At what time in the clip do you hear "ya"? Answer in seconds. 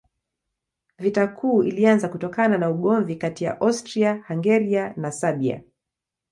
3.43-3.59